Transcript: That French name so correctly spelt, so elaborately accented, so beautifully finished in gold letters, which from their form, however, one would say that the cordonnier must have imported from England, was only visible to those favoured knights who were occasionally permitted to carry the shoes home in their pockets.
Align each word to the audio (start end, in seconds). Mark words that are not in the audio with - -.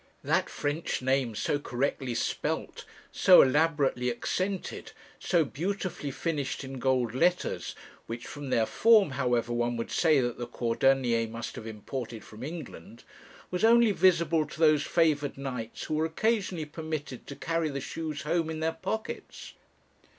That 0.23 0.49
French 0.49 1.03
name 1.03 1.35
so 1.35 1.59
correctly 1.59 2.15
spelt, 2.15 2.85
so 3.11 3.43
elaborately 3.43 4.09
accented, 4.09 4.93
so 5.19 5.45
beautifully 5.45 6.09
finished 6.09 6.63
in 6.63 6.79
gold 6.79 7.13
letters, 7.13 7.75
which 8.07 8.25
from 8.25 8.49
their 8.49 8.65
form, 8.65 9.11
however, 9.11 9.53
one 9.53 9.77
would 9.77 9.91
say 9.91 10.19
that 10.19 10.39
the 10.39 10.47
cordonnier 10.47 11.27
must 11.27 11.53
have 11.55 11.67
imported 11.67 12.23
from 12.23 12.41
England, 12.41 13.03
was 13.51 13.63
only 13.63 13.91
visible 13.91 14.47
to 14.47 14.59
those 14.59 14.81
favoured 14.81 15.37
knights 15.37 15.83
who 15.83 15.93
were 15.93 16.05
occasionally 16.05 16.65
permitted 16.65 17.27
to 17.27 17.35
carry 17.35 17.69
the 17.69 17.79
shoes 17.79 18.23
home 18.23 18.49
in 18.49 18.59
their 18.59 18.73
pockets. 18.73 19.53